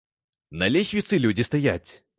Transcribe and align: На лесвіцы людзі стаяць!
На 0.61 0.69
лесвіцы 0.77 1.21
людзі 1.27 1.47
стаяць! 1.51 1.89